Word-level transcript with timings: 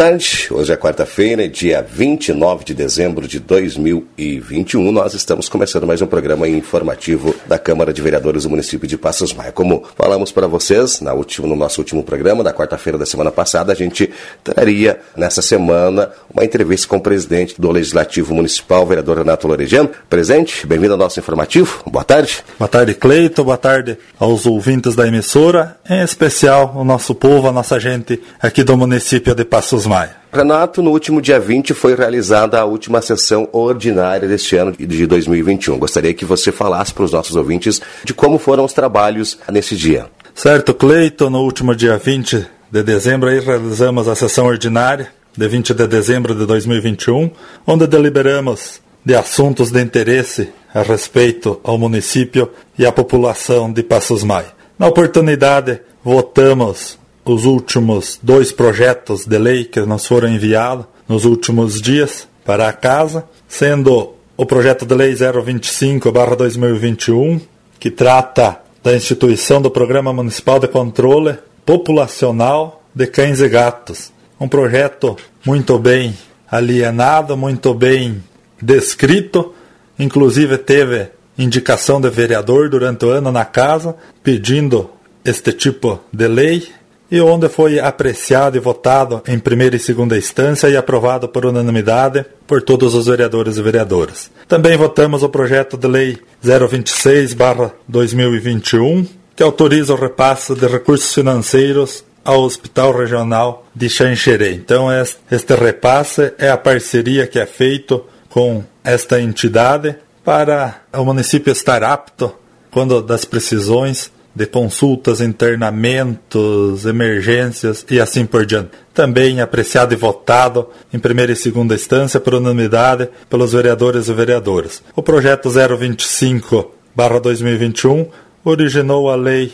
tarde, 0.00 0.48
hoje 0.50 0.72
é 0.72 0.76
quarta-feira, 0.78 1.46
dia 1.46 1.82
29 1.82 2.64
de 2.64 2.72
dezembro 2.72 3.28
de 3.28 3.38
2021. 3.38 4.90
Nós 4.90 5.12
estamos 5.12 5.46
começando 5.46 5.86
mais 5.86 6.00
um 6.00 6.06
programa 6.06 6.48
informativo 6.48 7.34
da 7.46 7.58
Câmara 7.58 7.92
de 7.92 8.00
Vereadores 8.00 8.44
do 8.44 8.48
município 8.48 8.88
de 8.88 8.96
Passos 8.96 9.34
Maia. 9.34 9.52
Como 9.52 9.84
falamos 9.94 10.32
para 10.32 10.46
vocês 10.46 11.02
na 11.02 11.12
última, 11.12 11.46
no 11.46 11.54
nosso 11.54 11.82
último 11.82 12.02
programa, 12.02 12.42
da 12.42 12.50
quarta-feira 12.50 12.96
da 12.96 13.04
semana 13.04 13.30
passada, 13.30 13.72
a 13.72 13.74
gente 13.74 14.10
traria 14.42 14.98
nessa 15.14 15.42
semana 15.42 16.10
uma 16.32 16.46
entrevista 16.46 16.88
com 16.88 16.96
o 16.96 17.00
presidente 17.02 17.60
do 17.60 17.70
Legislativo 17.70 18.34
Municipal, 18.34 18.86
vereador 18.86 19.18
Renato 19.18 19.46
Loregiano. 19.46 19.90
Presente, 20.08 20.66
bem-vindo 20.66 20.94
ao 20.94 20.98
nosso 20.98 21.20
informativo. 21.20 21.82
Boa 21.86 22.04
tarde. 22.04 22.42
Boa 22.58 22.68
tarde, 22.68 22.94
Cleito. 22.94 23.44
Boa 23.44 23.58
tarde 23.58 23.98
aos 24.18 24.46
ouvintes 24.46 24.94
da 24.94 25.06
emissora, 25.06 25.76
em 25.86 26.02
especial 26.02 26.72
o 26.74 26.84
nosso 26.84 27.14
povo, 27.14 27.48
a 27.48 27.52
nossa 27.52 27.78
gente 27.78 28.18
aqui 28.40 28.64
do 28.64 28.78
município 28.78 29.34
de 29.34 29.44
Passos 29.44 29.80
Passos 29.80 29.89
Maia. 29.90 30.14
Renato, 30.32 30.80
no 30.80 30.92
último 30.92 31.20
dia 31.20 31.40
20 31.40 31.74
foi 31.74 31.96
realizada 31.96 32.60
a 32.60 32.64
última 32.64 33.02
sessão 33.02 33.48
ordinária 33.50 34.28
deste 34.28 34.54
ano 34.54 34.70
de 34.70 35.04
2021. 35.04 35.76
Gostaria 35.80 36.14
que 36.14 36.24
você 36.24 36.52
falasse 36.52 36.94
para 36.94 37.02
os 37.02 37.10
nossos 37.10 37.34
ouvintes 37.34 37.82
de 38.04 38.14
como 38.14 38.38
foram 38.38 38.64
os 38.64 38.72
trabalhos 38.72 39.36
nesse 39.50 39.74
dia. 39.74 40.06
Certo, 40.32 40.72
Cleito, 40.74 41.28
no 41.28 41.40
último 41.40 41.74
dia 41.74 41.98
20 41.98 42.46
de 42.70 42.82
dezembro 42.84 43.28
aí 43.28 43.40
realizamos 43.40 44.06
a 44.06 44.14
sessão 44.14 44.46
ordinária 44.46 45.08
de 45.36 45.48
20 45.48 45.74
de 45.74 45.86
dezembro 45.88 46.36
de 46.36 46.46
2021, 46.46 47.28
onde 47.66 47.88
deliberamos 47.88 48.80
de 49.04 49.16
assuntos 49.16 49.72
de 49.72 49.82
interesse 49.82 50.50
a 50.72 50.82
respeito 50.82 51.60
ao 51.64 51.76
município 51.76 52.48
e 52.78 52.86
à 52.86 52.92
população 52.92 53.72
de 53.72 53.82
Passos 53.82 54.22
Maia. 54.22 54.52
Na 54.78 54.86
oportunidade, 54.86 55.80
votamos 56.04 56.99
os 57.24 57.44
últimos 57.44 58.18
dois 58.22 58.52
projetos 58.52 59.26
de 59.26 59.38
lei 59.38 59.64
que 59.64 59.80
nos 59.80 60.06
foram 60.06 60.28
enviados 60.28 60.86
nos 61.08 61.24
últimos 61.24 61.80
dias 61.80 62.28
para 62.44 62.68
a 62.68 62.72
casa, 62.72 63.24
sendo 63.48 64.14
o 64.36 64.46
projeto 64.46 64.86
de 64.86 64.94
lei 64.94 65.14
025/2021, 65.14 67.40
que 67.78 67.90
trata 67.90 68.60
da 68.82 68.94
instituição 68.94 69.60
do 69.60 69.70
Programa 69.70 70.12
Municipal 70.12 70.58
de 70.58 70.68
Controle 70.68 71.38
Populacional 71.64 72.82
de 72.94 73.06
Cães 73.06 73.40
e 73.40 73.48
Gatos. 73.48 74.12
Um 74.40 74.48
projeto 74.48 75.16
muito 75.44 75.78
bem 75.78 76.14
alienado, 76.50 77.36
muito 77.36 77.74
bem 77.74 78.22
descrito, 78.60 79.54
inclusive 79.98 80.58
teve 80.58 81.08
indicação 81.38 82.00
de 82.00 82.10
vereador 82.10 82.68
durante 82.68 83.04
o 83.04 83.10
ano 83.10 83.30
na 83.30 83.44
casa 83.44 83.94
pedindo 84.22 84.90
este 85.24 85.52
tipo 85.52 86.00
de 86.12 86.26
lei 86.26 86.68
e 87.10 87.20
onde 87.20 87.48
foi 87.48 87.80
apreciado 87.80 88.56
e 88.56 88.60
votado 88.60 89.22
em 89.26 89.38
primeira 89.38 89.76
e 89.76 89.80
segunda 89.80 90.16
instância 90.16 90.68
e 90.68 90.76
aprovado 90.76 91.28
por 91.28 91.44
unanimidade 91.44 92.24
por 92.46 92.62
todos 92.62 92.94
os 92.94 93.06
vereadores 93.06 93.56
e 93.56 93.62
vereadoras. 93.62 94.30
Também 94.46 94.76
votamos 94.76 95.22
o 95.22 95.28
projeto 95.28 95.76
de 95.76 95.88
lei 95.88 96.18
026/2021, 96.44 99.06
que 99.34 99.42
autoriza 99.42 99.94
o 99.94 99.96
repasse 99.96 100.54
de 100.54 100.66
recursos 100.66 101.12
financeiros 101.12 102.04
ao 102.24 102.42
Hospital 102.42 102.92
Regional 102.92 103.66
de 103.74 103.88
Xanxerê. 103.88 104.52
Então, 104.52 104.88
este 105.30 105.54
repasse 105.54 106.32
é 106.38 106.50
a 106.50 106.56
parceria 106.56 107.26
que 107.26 107.38
é 107.38 107.46
feito 107.46 108.04
com 108.28 108.62
esta 108.84 109.20
entidade 109.20 109.96
para 110.24 110.82
o 110.92 111.04
município 111.04 111.50
estar 111.50 111.82
apto 111.82 112.32
quando 112.70 113.02
das 113.02 113.24
precisões 113.24 114.12
de 114.40 114.46
consultas, 114.46 115.20
internamentos, 115.20 116.86
emergências 116.86 117.84
e 117.90 118.00
assim 118.00 118.24
por 118.24 118.46
diante. 118.46 118.70
Também 118.94 119.42
apreciado 119.42 119.92
e 119.92 119.96
votado 119.96 120.70
em 120.92 120.98
primeira 120.98 121.32
e 121.32 121.36
segunda 121.36 121.74
instância 121.74 122.18
por 122.18 122.32
unanimidade 122.34 123.10
pelos 123.28 123.52
vereadores 123.52 124.08
e 124.08 124.14
vereadoras. 124.14 124.82
O 124.96 125.02
projeto 125.02 125.50
025/2021 125.50 128.08
originou 128.42 129.10
a 129.10 129.16
lei 129.16 129.52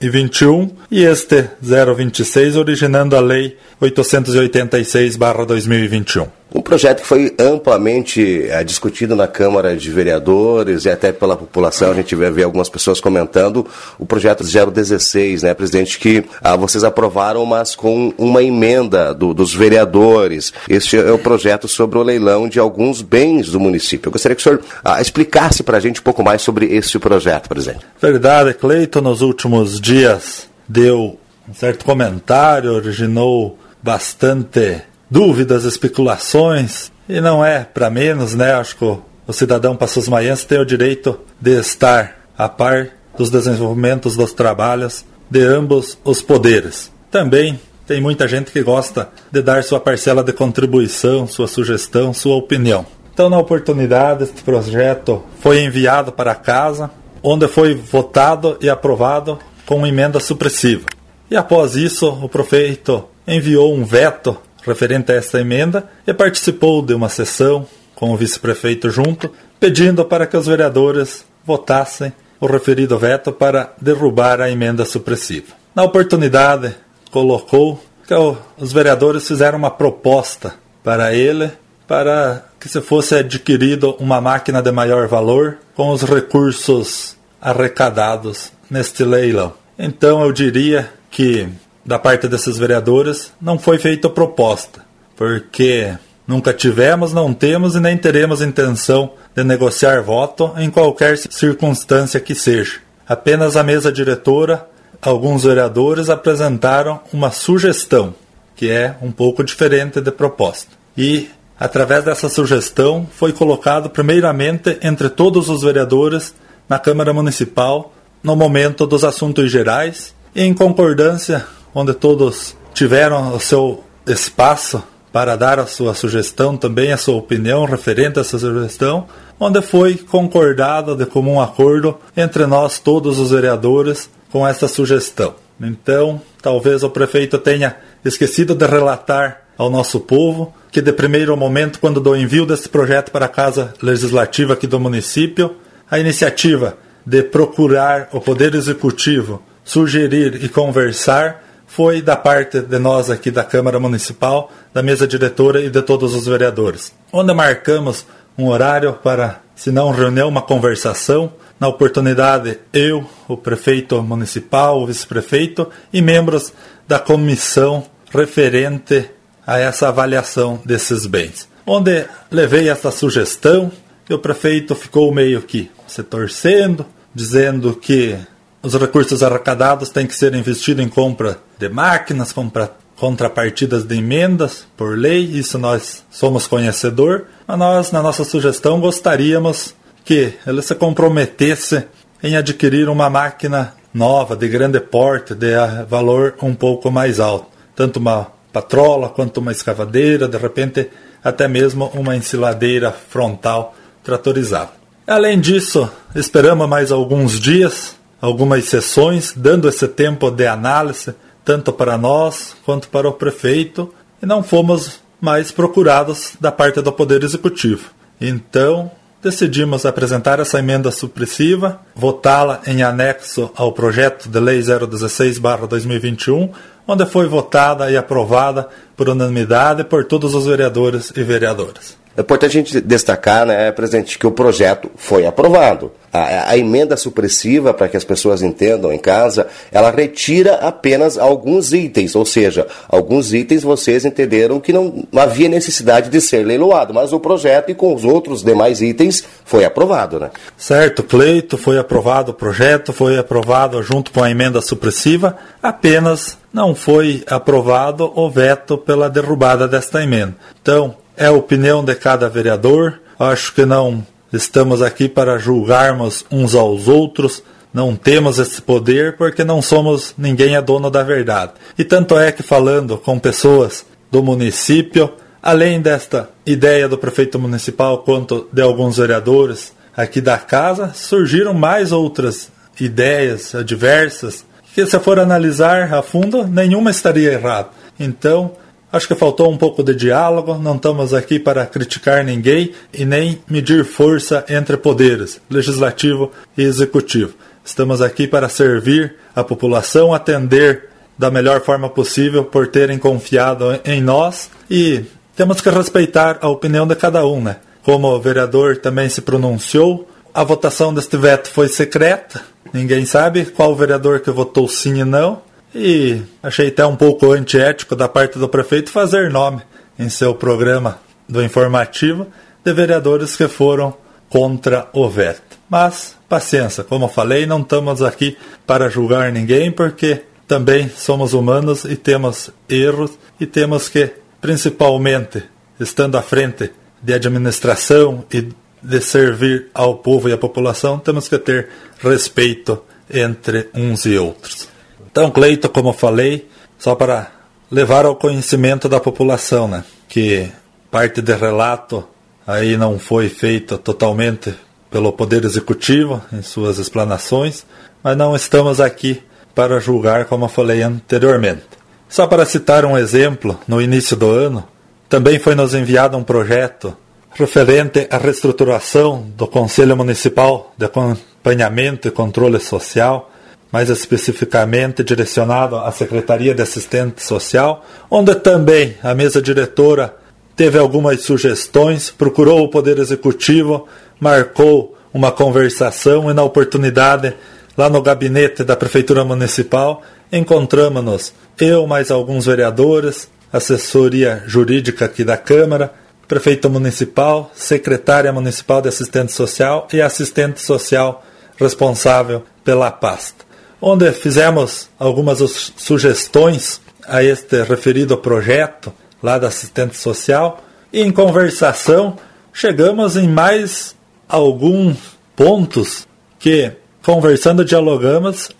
885/2021 0.00 0.70
e 0.90 1.04
este 1.04 1.50
026 1.60 2.56
originando 2.56 3.14
a 3.16 3.20
lei 3.20 3.56
886/2021. 3.80 6.28
Um 6.54 6.62
projeto 6.62 7.02
que 7.02 7.06
foi 7.06 7.34
amplamente 7.38 8.46
é, 8.48 8.62
discutido 8.62 9.16
na 9.16 9.26
Câmara 9.26 9.76
de 9.76 9.90
Vereadores 9.90 10.84
e 10.84 10.90
até 10.90 11.12
pela 11.12 11.36
população. 11.36 11.90
A 11.90 11.94
gente 11.94 12.14
vê, 12.14 12.30
vê 12.30 12.44
algumas 12.44 12.68
pessoas 12.68 13.00
comentando 13.00 13.66
o 13.98 14.06
projeto 14.06 14.44
016, 14.44 15.42
né, 15.42 15.52
presidente, 15.52 15.98
que 15.98 16.24
ah, 16.40 16.56
vocês 16.56 16.84
aprovaram, 16.84 17.44
mas 17.44 17.74
com 17.74 18.14
uma 18.16 18.42
emenda 18.42 19.12
do, 19.12 19.34
dos 19.34 19.52
vereadores. 19.52 20.52
Este 20.68 20.96
é 20.96 21.10
o 21.10 21.18
projeto 21.18 21.66
sobre 21.66 21.98
o 21.98 22.02
leilão 22.02 22.48
de 22.48 22.60
alguns 22.60 23.02
bens 23.02 23.50
do 23.50 23.58
município. 23.58 24.08
Eu 24.08 24.12
gostaria 24.12 24.36
que 24.36 24.40
o 24.40 24.42
senhor 24.42 24.60
ah, 24.84 25.02
explicasse 25.02 25.64
para 25.64 25.76
a 25.76 25.80
gente 25.80 26.00
um 26.00 26.04
pouco 26.04 26.22
mais 26.22 26.42
sobre 26.42 26.66
esse 26.66 26.96
projeto, 26.98 27.48
presidente. 27.48 27.80
Verdade, 28.00 28.54
Cleito, 28.54 29.02
nos 29.02 29.20
últimos 29.20 29.80
dias 29.86 30.48
deu 30.68 31.16
um 31.48 31.54
certo 31.54 31.84
comentário, 31.84 32.72
originou 32.72 33.56
bastante 33.80 34.82
dúvidas, 35.08 35.64
especulações, 35.64 36.90
e 37.08 37.20
não 37.20 37.44
é 37.44 37.62
para 37.62 37.88
menos, 37.88 38.34
né? 38.34 38.52
Acho 38.54 38.76
que 38.76 38.84
o 38.84 39.32
cidadão 39.32 39.76
Passos 39.76 40.08
Maiense 40.08 40.44
tem 40.44 40.58
o 40.58 40.66
direito 40.66 41.20
de 41.40 41.52
estar 41.60 42.16
a 42.36 42.48
par 42.48 42.88
dos 43.16 43.30
desenvolvimentos 43.30 44.16
dos 44.16 44.32
trabalhos 44.32 45.04
de 45.30 45.40
ambos 45.44 45.96
os 46.04 46.20
poderes. 46.20 46.90
Também 47.08 47.60
tem 47.86 48.00
muita 48.00 48.26
gente 48.26 48.50
que 48.50 48.64
gosta 48.64 49.08
de 49.30 49.40
dar 49.40 49.62
sua 49.62 49.78
parcela 49.78 50.24
de 50.24 50.32
contribuição, 50.32 51.28
sua 51.28 51.46
sugestão, 51.46 52.12
sua 52.12 52.34
opinião. 52.34 52.84
Então, 53.14 53.30
na 53.30 53.38
oportunidade, 53.38 54.24
este 54.24 54.42
projeto 54.42 55.22
foi 55.40 55.62
enviado 55.62 56.10
para 56.10 56.34
casa, 56.34 56.90
onde 57.22 57.46
foi 57.46 57.74
votado 57.74 58.58
e 58.60 58.68
aprovado 58.68 59.38
com 59.66 59.86
emenda 59.86 60.20
supressiva. 60.20 60.86
E 61.30 61.36
após 61.36 61.74
isso, 61.74 62.08
o 62.08 62.28
prefeito 62.28 63.04
enviou 63.26 63.74
um 63.74 63.84
veto 63.84 64.38
referente 64.62 65.12
a 65.12 65.16
esta 65.16 65.40
emenda 65.40 65.88
e 66.06 66.14
participou 66.14 66.80
de 66.80 66.94
uma 66.94 67.08
sessão 67.08 67.66
com 67.94 68.12
o 68.12 68.16
vice-prefeito 68.16 68.90
junto, 68.90 69.30
pedindo 69.58 70.04
para 70.04 70.26
que 70.26 70.36
os 70.36 70.46
vereadores 70.46 71.24
votassem 71.44 72.12
o 72.40 72.46
referido 72.46 72.98
veto 72.98 73.32
para 73.32 73.72
derrubar 73.80 74.40
a 74.40 74.50
emenda 74.50 74.84
supressiva. 74.84 75.54
Na 75.74 75.82
oportunidade, 75.82 76.74
colocou 77.10 77.82
que 78.06 78.14
os 78.58 78.72
vereadores 78.72 79.26
fizeram 79.26 79.58
uma 79.58 79.70
proposta 79.70 80.54
para 80.84 81.14
ele 81.14 81.50
para 81.86 82.44
que 82.60 82.68
se 82.68 82.80
fosse 82.80 83.14
adquirido 83.14 83.96
uma 83.98 84.20
máquina 84.20 84.60
de 84.60 84.72
maior 84.72 85.06
valor 85.06 85.58
com 85.74 85.90
os 85.90 86.02
recursos 86.02 87.16
arrecadados 87.40 88.52
neste 88.70 89.04
leilão. 89.04 89.54
Então 89.78 90.22
eu 90.22 90.32
diria 90.32 90.90
que 91.10 91.48
da 91.84 91.98
parte 91.98 92.26
desses 92.26 92.58
vereadores 92.58 93.32
não 93.40 93.58
foi 93.58 93.78
feita 93.78 94.10
proposta, 94.10 94.80
porque 95.14 95.94
nunca 96.26 96.52
tivemos, 96.52 97.12
não 97.12 97.32
temos 97.32 97.76
e 97.76 97.80
nem 97.80 97.96
teremos 97.96 98.42
intenção 98.42 99.12
de 99.34 99.44
negociar 99.44 100.02
voto 100.02 100.52
em 100.56 100.68
qualquer 100.68 101.16
circunstância 101.16 102.18
que 102.18 102.34
seja. 102.34 102.80
Apenas 103.08 103.56
a 103.56 103.62
mesa 103.62 103.92
diretora, 103.92 104.66
alguns 105.00 105.44
vereadores 105.44 106.10
apresentaram 106.10 107.00
uma 107.12 107.30
sugestão, 107.30 108.14
que 108.56 108.68
é 108.68 108.96
um 109.00 109.12
pouco 109.12 109.44
diferente 109.44 110.00
de 110.00 110.10
proposta. 110.10 110.70
E 110.96 111.30
através 111.58 112.04
dessa 112.04 112.28
sugestão 112.28 113.06
foi 113.14 113.32
colocado 113.32 113.88
primeiramente 113.88 114.76
entre 114.82 115.08
todos 115.08 115.48
os 115.48 115.62
vereadores 115.62 116.34
na 116.68 116.78
Câmara 116.80 117.12
Municipal 117.12 117.92
no 118.22 118.36
momento 118.36 118.86
dos 118.86 119.04
assuntos 119.04 119.50
gerais 119.50 120.14
em 120.34 120.52
concordância 120.52 121.46
onde 121.74 121.94
todos 121.94 122.56
tiveram 122.72 123.34
o 123.34 123.40
seu 123.40 123.82
espaço 124.06 124.82
para 125.12 125.34
dar 125.34 125.58
a 125.58 125.66
sua 125.66 125.94
sugestão, 125.94 126.56
também 126.56 126.92
a 126.92 126.96
sua 126.96 127.16
opinião 127.16 127.64
referente 127.64 128.18
a 128.18 128.22
essa 128.22 128.38
sugestão, 128.38 129.06
onde 129.40 129.62
foi 129.62 129.94
concordado 129.94 130.94
de 130.94 131.06
comum 131.06 131.40
acordo 131.40 131.96
entre 132.16 132.46
nós, 132.46 132.78
todos 132.78 133.18
os 133.18 133.30
vereadores, 133.30 134.10
com 134.30 134.46
essa 134.46 134.68
sugestão. 134.68 135.34
Então, 135.60 136.20
talvez 136.42 136.82
o 136.82 136.90
prefeito 136.90 137.38
tenha 137.38 137.76
esquecido 138.04 138.54
de 138.54 138.66
relatar 138.66 139.42
ao 139.56 139.70
nosso 139.70 140.00
povo 140.00 140.52
que, 140.70 140.82
de 140.82 140.92
primeiro 140.92 141.34
momento, 141.34 141.80
quando 141.80 142.00
do 142.00 142.14
envio 142.14 142.44
desse 142.44 142.68
projeto 142.68 143.10
para 143.10 143.24
a 143.24 143.30
Casa 143.30 143.72
Legislativa 143.80 144.52
aqui 144.52 144.66
do 144.66 144.78
município, 144.78 145.56
a 145.90 145.98
iniciativa 145.98 146.76
de 147.06 147.22
procurar 147.22 148.08
o 148.12 148.20
Poder 148.20 148.54
Executivo 148.54 149.40
sugerir 149.64 150.42
e 150.44 150.48
conversar 150.48 151.44
foi 151.66 152.02
da 152.02 152.16
parte 152.16 152.60
de 152.60 152.78
nós 152.78 153.10
aqui 153.10 153.30
da 153.30 153.44
Câmara 153.44 153.80
Municipal, 153.80 154.50
da 154.72 154.82
mesa 154.82 155.06
diretora 155.06 155.60
e 155.60 155.70
de 155.70 155.82
todos 155.82 156.14
os 156.14 156.26
vereadores, 156.26 156.92
onde 157.12 157.32
marcamos 157.32 158.06
um 158.36 158.48
horário 158.48 158.92
para, 158.94 159.40
se 159.54 159.70
não 159.70 159.90
reunião, 159.90 160.28
uma 160.28 160.42
conversação 160.42 161.32
Na 161.58 161.68
oportunidade, 161.68 162.58
eu, 162.70 163.08
o 163.26 163.36
prefeito 163.36 164.02
municipal, 164.02 164.82
o 164.82 164.86
vice-prefeito 164.86 165.70
e 165.90 166.02
membros 166.02 166.52
da 166.86 166.98
comissão 166.98 167.86
referente 168.10 169.08
a 169.46 169.58
essa 169.58 169.88
avaliação 169.88 170.60
desses 170.66 171.06
bens. 171.06 171.48
Onde 171.66 172.04
levei 172.30 172.68
essa 172.68 172.90
sugestão 172.90 173.72
e 174.08 174.12
o 174.12 174.18
prefeito 174.18 174.74
ficou 174.74 175.12
meio 175.14 175.40
que 175.40 175.70
se 175.86 176.02
torcendo, 176.02 176.84
dizendo 177.16 177.74
que 177.74 178.14
os 178.62 178.74
recursos 178.74 179.22
arrecadados 179.22 179.88
têm 179.88 180.06
que 180.06 180.14
ser 180.14 180.34
investidos 180.34 180.84
em 180.84 180.88
compra 180.88 181.38
de 181.58 181.66
máquinas, 181.66 182.30
compra, 182.30 182.70
contrapartidas 182.94 183.84
de 183.84 183.96
emendas 183.96 184.66
por 184.76 184.98
lei, 184.98 185.22
isso 185.22 185.58
nós 185.58 186.04
somos 186.10 186.46
conhecedor, 186.46 187.24
mas 187.46 187.58
nós, 187.58 187.90
na 187.90 188.02
nossa 188.02 188.22
sugestão, 188.22 188.78
gostaríamos 188.78 189.74
que 190.04 190.34
ele 190.46 190.60
se 190.60 190.74
comprometesse 190.74 191.84
em 192.22 192.36
adquirir 192.36 192.86
uma 192.90 193.08
máquina 193.08 193.72
nova, 193.94 194.36
de 194.36 194.46
grande 194.46 194.78
porte, 194.78 195.34
de 195.34 195.54
valor 195.88 196.34
um 196.42 196.54
pouco 196.54 196.90
mais 196.90 197.18
alto. 197.18 197.46
Tanto 197.74 197.98
uma 197.98 198.30
patrola 198.52 199.08
quanto 199.08 199.38
uma 199.38 199.52
escavadeira, 199.52 200.28
de 200.28 200.36
repente 200.36 200.90
até 201.24 201.48
mesmo 201.48 201.90
uma 201.94 202.14
ensiladeira 202.14 202.92
frontal 202.92 203.74
tratorizada. 204.04 204.75
Além 205.06 205.38
disso, 205.38 205.88
esperamos 206.16 206.68
mais 206.68 206.90
alguns 206.90 207.38
dias, 207.38 207.94
algumas 208.20 208.64
sessões, 208.64 209.32
dando 209.36 209.68
esse 209.68 209.86
tempo 209.86 210.32
de 210.32 210.48
análise, 210.48 211.14
tanto 211.44 211.72
para 211.72 211.96
nós 211.96 212.56
quanto 212.64 212.88
para 212.88 213.08
o 213.08 213.12
prefeito, 213.12 213.94
e 214.20 214.26
não 214.26 214.42
fomos 214.42 214.98
mais 215.20 215.52
procurados 215.52 216.32
da 216.40 216.50
parte 216.50 216.80
do 216.82 216.92
Poder 216.92 217.22
Executivo. 217.22 217.90
Então, 218.20 218.90
decidimos 219.22 219.86
apresentar 219.86 220.40
essa 220.40 220.58
emenda 220.58 220.90
supressiva, 220.90 221.80
votá-la 221.94 222.60
em 222.66 222.82
anexo 222.82 223.48
ao 223.54 223.72
projeto 223.72 224.28
de 224.28 224.40
lei 224.40 224.60
016/2021, 224.60 226.50
onde 226.86 227.06
foi 227.06 227.26
votada 227.26 227.90
e 227.90 227.96
aprovada 227.96 228.68
por 228.96 229.08
unanimidade 229.08 229.84
por 229.84 230.04
todos 230.04 230.34
os 230.34 230.46
vereadores 230.46 231.12
e 231.16 231.22
vereadoras. 231.22 231.96
É 232.16 232.22
importante 232.22 232.58
a 232.58 232.62
gente 232.62 232.80
destacar, 232.80 233.44
né, 233.44 233.70
presidente, 233.70 234.18
que 234.18 234.26
o 234.26 234.30
projeto 234.30 234.90
foi 234.96 235.26
aprovado. 235.26 235.92
A, 236.10 236.52
a 236.52 236.56
emenda 236.56 236.96
supressiva, 236.96 237.74
para 237.74 237.88
que 237.88 237.96
as 237.96 238.04
pessoas 238.04 238.40
entendam 238.40 238.90
em 238.90 238.96
casa, 238.98 239.48
ela 239.70 239.90
retira 239.90 240.54
apenas 240.54 241.18
alguns 241.18 241.74
itens, 241.74 242.16
ou 242.16 242.24
seja, 242.24 242.66
alguns 242.88 243.34
itens 243.34 243.62
vocês 243.62 244.06
entenderam 244.06 244.58
que 244.58 244.72
não, 244.72 245.06
não 245.12 245.22
havia 245.22 245.46
necessidade 245.46 246.08
de 246.08 246.18
ser 246.22 246.46
leiloado, 246.46 246.94
mas 246.94 247.12
o 247.12 247.20
projeto 247.20 247.68
e 247.68 247.74
com 247.74 247.94
os 247.94 248.02
outros 248.02 248.42
demais 248.42 248.80
itens 248.80 249.22
foi 249.44 249.66
aprovado, 249.66 250.18
né? 250.18 250.30
Certo, 250.56 251.02
Cleito, 251.02 251.58
foi 251.58 251.78
aprovado 251.78 252.32
o 252.32 252.34
projeto, 252.34 252.94
foi 252.94 253.18
aprovado 253.18 253.82
junto 253.82 254.10
com 254.10 254.22
a 254.22 254.30
emenda 254.30 254.62
supressiva, 254.62 255.36
apenas 255.62 256.38
não 256.56 256.74
foi 256.74 257.22
aprovado 257.28 258.10
o 258.18 258.30
veto 258.30 258.78
pela 258.78 259.10
derrubada 259.10 259.68
desta 259.68 260.02
emenda. 260.02 260.34
Então, 260.62 260.96
é 261.14 261.26
a 261.26 261.32
opinião 261.32 261.84
de 261.84 261.94
cada 261.94 262.30
vereador. 262.30 262.98
Acho 263.18 263.52
que 263.52 263.66
não 263.66 264.02
estamos 264.32 264.80
aqui 264.80 265.06
para 265.06 265.36
julgarmos 265.36 266.24
uns 266.32 266.54
aos 266.54 266.88
outros. 266.88 267.42
Não 267.74 267.94
temos 267.94 268.38
esse 268.38 268.62
poder 268.62 269.18
porque 269.18 269.44
não 269.44 269.60
somos 269.60 270.14
ninguém 270.16 270.56
é 270.56 270.62
dono 270.62 270.90
da 270.90 271.02
verdade. 271.02 271.52
E 271.76 271.84
tanto 271.84 272.18
é 272.18 272.32
que 272.32 272.42
falando 272.42 272.96
com 272.96 273.18
pessoas 273.18 273.84
do 274.10 274.22
município, 274.22 275.12
além 275.42 275.78
desta 275.78 276.30
ideia 276.46 276.88
do 276.88 276.96
prefeito 276.96 277.38
municipal 277.38 277.98
quanto 277.98 278.48
de 278.50 278.62
alguns 278.62 278.96
vereadores 278.96 279.74
aqui 279.94 280.22
da 280.22 280.38
casa, 280.38 280.90
surgiram 280.94 281.52
mais 281.52 281.92
outras 281.92 282.50
ideias 282.80 283.54
adversas 283.54 284.45
que 284.76 284.84
se 284.84 284.98
for 284.98 285.18
analisar 285.18 285.90
a 285.94 286.02
fundo, 286.02 286.46
nenhuma 286.46 286.90
estaria 286.90 287.32
errada. 287.32 287.70
Então, 287.98 288.52
Acho 288.92 289.08
que 289.08 289.16
faltou 289.16 289.50
um 289.50 289.58
pouco 289.58 289.82
de 289.82 289.94
diálogo, 289.94 290.54
não 290.54 290.76
estamos 290.76 291.12
aqui 291.12 291.40
para 291.40 291.66
criticar 291.66 292.24
ninguém 292.24 292.72
e 292.94 293.04
nem 293.04 293.42
medir 293.50 293.84
força 293.84 294.44
entre 294.48 294.76
poderes, 294.76 295.40
legislativo 295.50 296.30
e 296.56 296.62
executivo. 296.62 297.34
Estamos 297.64 298.00
aqui 298.00 298.28
para 298.28 298.48
servir 298.48 299.16
a 299.34 299.42
população, 299.42 300.14
atender 300.14 300.88
da 301.18 301.32
melhor 301.32 301.60
forma 301.62 301.90
possível 301.90 302.44
por 302.44 302.68
terem 302.68 302.96
confiado 302.96 303.78
em 303.84 304.00
nós 304.00 304.48
e 304.70 305.04
temos 305.36 305.60
que 305.60 305.68
respeitar 305.68 306.38
a 306.40 306.48
opinião 306.48 306.86
de 306.86 306.94
cada 306.94 307.26
um, 307.26 307.42
né? 307.42 307.56
Como 307.82 308.06
o 308.06 308.20
vereador 308.20 308.76
também 308.76 309.08
se 309.08 309.20
pronunciou, 309.20 310.08
a 310.32 310.44
votação 310.44 310.94
deste 310.94 311.16
veto 311.16 311.50
foi 311.50 311.68
secreta, 311.68 312.40
ninguém 312.72 313.04
sabe 313.04 313.46
qual 313.46 313.74
vereador 313.74 314.20
que 314.20 314.30
votou 314.30 314.68
sim 314.68 315.00
e 315.00 315.04
não. 315.04 315.42
E 315.74 316.22
achei 316.42 316.68
até 316.68 316.86
um 316.86 316.96
pouco 316.96 317.32
antiético 317.32 317.94
da 317.94 318.08
parte 318.08 318.38
do 318.38 318.48
prefeito 318.48 318.90
fazer 318.90 319.30
nome 319.30 319.62
em 319.98 320.08
seu 320.08 320.34
programa 320.34 320.98
do 321.28 321.42
informativo 321.42 322.26
de 322.64 322.72
vereadores 322.72 323.36
que 323.36 323.48
foram 323.48 323.94
contra 324.28 324.88
o 324.92 325.08
veto. 325.08 325.58
Mas, 325.68 326.16
paciência, 326.28 326.84
como 326.84 327.08
falei, 327.08 327.46
não 327.46 327.60
estamos 327.60 328.02
aqui 328.02 328.36
para 328.66 328.88
julgar 328.88 329.32
ninguém, 329.32 329.70
porque 329.70 330.22
também 330.46 330.88
somos 330.88 331.32
humanos 331.32 331.84
e 331.84 331.96
temos 331.96 332.50
erros 332.68 333.12
e 333.40 333.46
temos 333.46 333.88
que, 333.88 334.12
principalmente, 334.40 335.42
estando 335.78 336.16
à 336.16 336.22
frente 336.22 336.70
de 337.02 337.12
administração 337.12 338.24
e 338.32 338.48
de 338.86 339.00
servir 339.00 339.66
ao 339.74 339.96
povo 339.96 340.28
e 340.28 340.32
à 340.32 340.38
população, 340.38 340.98
temos 340.98 341.28
que 341.28 341.36
ter 341.38 341.68
respeito 341.98 342.82
entre 343.12 343.68
uns 343.74 344.06
e 344.06 344.16
outros. 344.16 344.68
Então, 345.10 345.30
Cleito, 345.30 345.68
como 345.68 345.92
falei, 345.92 346.48
só 346.78 346.94
para 346.94 347.32
levar 347.68 348.06
ao 348.06 348.14
conhecimento 348.14 348.88
da 348.88 349.00
população, 349.00 349.66
né, 349.66 349.82
que 350.08 350.48
parte 350.88 351.20
de 351.20 351.34
relato 351.34 352.06
aí 352.46 352.76
não 352.76 352.96
foi 352.96 353.28
feita 353.28 353.76
totalmente 353.76 354.54
pelo 354.88 355.12
Poder 355.12 355.44
Executivo 355.44 356.22
em 356.32 356.42
suas 356.42 356.78
explanações, 356.78 357.66
mas 358.04 358.16
não 358.16 358.36
estamos 358.36 358.80
aqui 358.80 359.20
para 359.52 359.80
julgar, 359.80 360.26
como 360.26 360.46
falei 360.46 360.82
anteriormente. 360.82 361.64
Só 362.08 362.28
para 362.28 362.46
citar 362.46 362.84
um 362.84 362.96
exemplo, 362.96 363.58
no 363.66 363.82
início 363.82 364.16
do 364.16 364.30
ano, 364.30 364.62
também 365.08 365.40
foi 365.40 365.56
nos 365.56 365.74
enviado 365.74 366.16
um 366.16 366.22
projeto 366.22 366.96
referente 367.38 368.06
à 368.10 368.16
reestruturação 368.16 369.26
do 369.36 369.46
Conselho 369.46 369.96
Municipal 369.96 370.72
de 370.76 370.86
Acompanhamento 370.86 372.08
e 372.08 372.10
Controle 372.10 372.58
Social, 372.58 373.30
mais 373.70 373.90
especificamente 373.90 375.04
direcionado 375.04 375.76
à 375.76 375.92
Secretaria 375.92 376.54
de 376.54 376.62
Assistente 376.62 377.22
Social, 377.22 377.84
onde 378.10 378.34
também 378.36 378.96
a 379.02 379.14
mesa 379.14 379.42
diretora 379.42 380.16
teve 380.56 380.78
algumas 380.78 381.22
sugestões, 381.22 382.10
procurou 382.10 382.64
o 382.64 382.70
Poder 382.70 382.98
Executivo, 382.98 383.86
marcou 384.18 384.96
uma 385.12 385.30
conversação 385.30 386.30
e, 386.30 386.34
na 386.34 386.42
oportunidade, 386.42 387.34
lá 387.76 387.90
no 387.90 388.00
gabinete 388.00 388.64
da 388.64 388.76
Prefeitura 388.76 389.24
Municipal, 389.24 390.02
encontramos-nos, 390.32 391.34
eu 391.60 391.86
mais 391.86 392.10
alguns 392.10 392.46
vereadores, 392.46 393.28
assessoria 393.52 394.42
jurídica 394.46 395.04
aqui 395.04 395.22
da 395.22 395.36
Câmara, 395.36 395.92
prefeito 396.28 396.68
municipal, 396.68 397.50
secretária 397.54 398.32
municipal 398.32 398.82
de 398.82 398.88
assistente 398.88 399.32
social 399.32 399.86
e 399.92 400.02
assistente 400.02 400.60
social 400.60 401.24
responsável 401.58 402.42
pela 402.64 402.90
pasta 402.90 403.46
onde 403.80 404.10
fizemos 404.10 404.88
algumas 404.98 405.38
sugestões 405.76 406.80
a 407.06 407.22
este 407.22 407.62
referido 407.62 408.18
projeto 408.18 408.92
lá 409.22 409.38
da 409.38 409.46
assistente 409.46 409.96
social 409.96 410.60
e 410.92 411.02
em 411.02 411.12
conversação 411.12 412.16
chegamos 412.52 413.16
em 413.16 413.28
mais 413.28 413.94
alguns 414.28 414.96
pontos 415.36 416.04
que, 416.36 416.72
conversando, 417.00 417.64
dialogamos, 417.64 418.50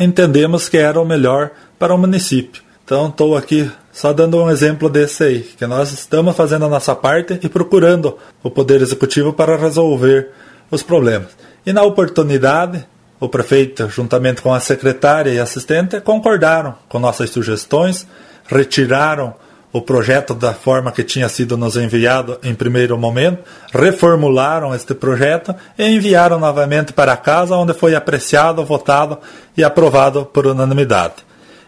entendemos 0.00 0.68
que 0.68 0.76
era 0.76 1.00
o 1.00 1.04
melhor 1.04 1.52
para 1.78 1.94
o 1.94 1.98
município. 1.98 2.63
Então 2.84 3.08
estou 3.08 3.34
aqui 3.34 3.70
só 3.90 4.12
dando 4.12 4.36
um 4.36 4.50
exemplo 4.50 4.90
desse 4.90 5.24
aí, 5.24 5.40
que 5.40 5.66
nós 5.66 5.90
estamos 5.90 6.36
fazendo 6.36 6.66
a 6.66 6.68
nossa 6.68 6.94
parte 6.94 7.38
e 7.42 7.48
procurando 7.48 8.18
o 8.42 8.50
Poder 8.50 8.82
Executivo 8.82 9.32
para 9.32 9.56
resolver 9.56 10.30
os 10.70 10.82
problemas. 10.82 11.28
E 11.64 11.72
na 11.72 11.82
oportunidade, 11.82 12.84
o 13.18 13.26
prefeito, 13.26 13.88
juntamente 13.88 14.42
com 14.42 14.52
a 14.52 14.60
secretária 14.60 15.30
e 15.30 15.40
assistente, 15.40 15.98
concordaram 16.00 16.74
com 16.86 16.98
nossas 16.98 17.30
sugestões, 17.30 18.06
retiraram 18.46 19.32
o 19.72 19.80
projeto 19.80 20.34
da 20.34 20.52
forma 20.52 20.92
que 20.92 21.02
tinha 21.02 21.28
sido 21.28 21.56
nos 21.56 21.76
enviado 21.76 22.38
em 22.42 22.54
primeiro 22.54 22.98
momento, 22.98 23.44
reformularam 23.72 24.74
este 24.74 24.94
projeto 24.94 25.54
e 25.78 25.86
enviaram 25.86 26.38
novamente 26.38 26.92
para 26.92 27.16
casa, 27.16 27.56
onde 27.56 27.72
foi 27.72 27.94
apreciado, 27.94 28.62
votado 28.62 29.18
e 29.56 29.64
aprovado 29.64 30.26
por 30.26 30.46
unanimidade. 30.46 31.14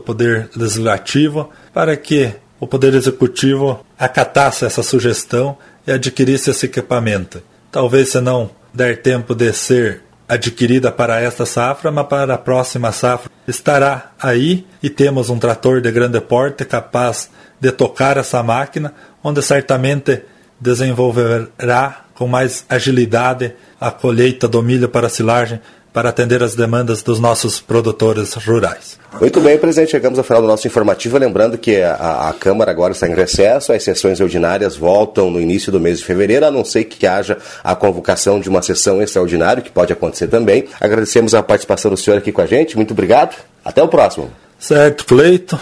Poder 0.00 0.50
Legislativo, 0.54 1.50
para 1.72 1.96
que 1.96 2.32
o 2.64 2.66
Poder 2.66 2.94
Executivo 2.94 3.84
acatasse 3.98 4.64
essa 4.64 4.82
sugestão 4.82 5.58
e 5.86 5.92
adquirisse 5.92 6.48
esse 6.48 6.64
equipamento. 6.64 7.42
Talvez 7.70 8.08
se 8.08 8.22
não 8.22 8.48
der 8.72 9.02
tempo 9.02 9.34
de 9.34 9.52
ser 9.52 10.00
adquirida 10.26 10.90
para 10.90 11.20
esta 11.20 11.44
safra, 11.44 11.90
mas 11.90 12.06
para 12.06 12.32
a 12.32 12.38
próxima 12.38 12.90
safra 12.90 13.30
estará 13.46 14.12
aí 14.18 14.66
e 14.82 14.88
temos 14.88 15.28
um 15.28 15.38
trator 15.38 15.82
de 15.82 15.92
grande 15.92 16.18
porte 16.22 16.64
capaz 16.64 17.28
de 17.60 17.70
tocar 17.70 18.16
essa 18.16 18.42
máquina, 18.42 18.94
onde 19.22 19.42
certamente 19.42 20.22
desenvolverá 20.58 22.06
com 22.14 22.26
mais 22.26 22.64
agilidade 22.66 23.52
a 23.78 23.90
colheita 23.90 24.48
do 24.48 24.62
milho 24.62 24.88
para 24.88 25.10
silagem 25.10 25.60
para 25.94 26.08
atender 26.08 26.42
as 26.42 26.56
demandas 26.56 27.04
dos 27.04 27.20
nossos 27.20 27.60
produtores 27.60 28.34
rurais. 28.34 28.98
Muito 29.20 29.40
bem, 29.40 29.56
presidente. 29.56 29.92
Chegamos 29.92 30.18
ao 30.18 30.24
final 30.24 30.42
do 30.42 30.48
nosso 30.48 30.66
informativo. 30.66 31.16
Lembrando 31.16 31.56
que 31.56 31.80
a, 31.80 32.28
a, 32.28 32.32
Câmara 32.32 32.72
agora 32.72 32.92
está 32.92 33.08
em 33.08 33.14
recesso, 33.14 33.72
as 33.72 33.84
sessões 33.84 34.20
ordinárias 34.20 34.76
voltam 34.76 35.30
no 35.30 35.40
início 35.40 35.70
do 35.70 35.78
mês 35.78 36.00
de 36.00 36.04
fevereiro, 36.04 36.44
a 36.44 36.50
não 36.50 36.64
ser 36.64 36.82
que 36.84 37.06
haja 37.06 37.38
a 37.62 37.76
convocação 37.76 38.40
de 38.40 38.48
uma 38.48 38.60
sessão 38.60 39.00
extraordinária, 39.00 39.62
que 39.62 39.70
pode 39.70 39.92
acontecer 39.92 40.26
também. 40.26 40.66
Agradecemos 40.80 41.32
a 41.32 41.44
participação 41.44 41.92
do 41.92 41.96
senhor 41.96 42.18
aqui 42.18 42.32
com 42.32 42.40
a 42.40 42.46
gente. 42.46 42.74
Muito 42.74 42.90
obrigado. 42.90 43.36
Até 43.64 43.80
o 43.80 43.86
próximo. 43.86 44.32
Certo, 44.58 45.04
Cleito. 45.06 45.58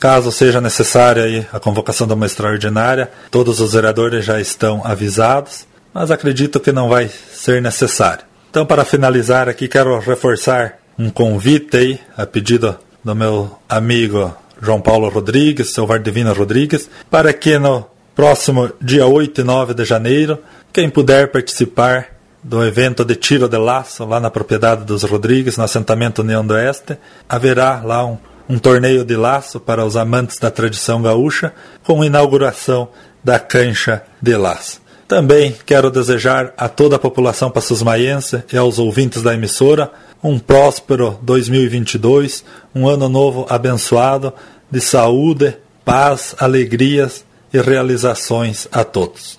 Caso 0.00 0.32
seja 0.32 0.60
necessária 0.60 1.48
a 1.52 1.60
convocação 1.60 2.08
de 2.08 2.12
uma 2.12 2.26
extraordinária, 2.26 3.08
todos 3.30 3.60
os 3.60 3.72
vereadores 3.72 4.24
já 4.24 4.40
estão 4.40 4.82
avisados, 4.84 5.64
mas 5.94 6.10
acredito 6.10 6.60
que 6.60 6.72
não 6.72 6.88
vai 6.88 7.08
ser 7.32 7.62
necessário. 7.62 8.24
Então, 8.56 8.64
para 8.64 8.86
finalizar 8.86 9.50
aqui, 9.50 9.68
quero 9.68 9.98
reforçar 9.98 10.78
um 10.98 11.10
convite 11.10 11.76
aí, 11.76 12.00
a 12.16 12.24
pedido 12.24 12.74
do 13.04 13.14
meu 13.14 13.58
amigo 13.68 14.34
João 14.62 14.80
Paulo 14.80 15.10
Rodrigues, 15.10 15.74
seu 15.74 15.86
Vardivino 15.86 16.32
Rodrigues, 16.32 16.88
para 17.10 17.34
que 17.34 17.58
no 17.58 17.84
próximo 18.14 18.72
dia 18.80 19.06
8 19.06 19.42
e 19.42 19.44
9 19.44 19.74
de 19.74 19.84
janeiro, 19.84 20.38
quem 20.72 20.88
puder 20.88 21.30
participar 21.30 22.06
do 22.42 22.64
evento 22.64 23.04
de 23.04 23.14
tiro 23.14 23.46
de 23.46 23.58
laço 23.58 24.06
lá 24.06 24.18
na 24.18 24.30
propriedade 24.30 24.86
dos 24.86 25.02
Rodrigues, 25.02 25.58
no 25.58 25.64
assentamento 25.64 26.22
União 26.22 26.42
do 26.42 26.54
Oeste, 26.54 26.96
haverá 27.28 27.82
lá 27.84 28.06
um, 28.06 28.16
um 28.48 28.58
torneio 28.58 29.04
de 29.04 29.16
laço 29.16 29.60
para 29.60 29.84
os 29.84 29.98
amantes 29.98 30.38
da 30.38 30.50
tradição 30.50 31.02
gaúcha, 31.02 31.52
com 31.84 32.02
inauguração 32.02 32.88
da 33.22 33.38
cancha 33.38 34.02
de 34.22 34.34
laço. 34.34 34.85
Também 35.08 35.54
quero 35.64 35.90
desejar 35.90 36.52
a 36.56 36.68
toda 36.68 36.96
a 36.96 36.98
população 36.98 37.48
passusmaiense 37.48 38.42
e 38.52 38.56
aos 38.56 38.78
ouvintes 38.78 39.22
da 39.22 39.34
emissora 39.34 39.90
um 40.22 40.38
próspero 40.38 41.18
2022, 41.22 42.44
um 42.74 42.88
ano 42.88 43.08
novo 43.08 43.46
abençoado 43.48 44.32
de 44.68 44.80
saúde, 44.80 45.56
paz, 45.84 46.34
alegrias 46.38 47.24
e 47.54 47.60
realizações 47.60 48.66
a 48.72 48.82
todos. 48.82 49.38